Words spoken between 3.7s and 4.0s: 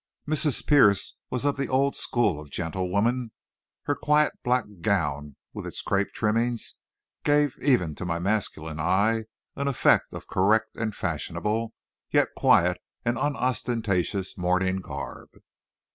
Her